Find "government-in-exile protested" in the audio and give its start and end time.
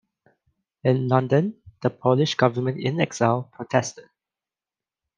2.33-4.09